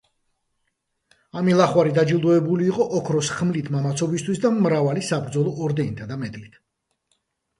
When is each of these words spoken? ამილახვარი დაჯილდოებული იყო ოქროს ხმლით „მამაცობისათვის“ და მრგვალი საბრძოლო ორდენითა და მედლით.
ამილახვარი 1.41 1.91
დაჯილდოებული 1.97 2.65
იყო 2.69 2.87
ოქროს 2.99 3.29
ხმლით 3.41 3.69
„მამაცობისათვის“ 3.75 4.41
და 4.47 4.53
მრგვალი 4.55 5.05
საბრძოლო 5.09 5.55
ორდენითა 5.67 6.09
და 6.13 6.17
მედლით. 6.23 6.57